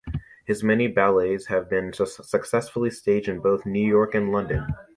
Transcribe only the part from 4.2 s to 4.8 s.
London.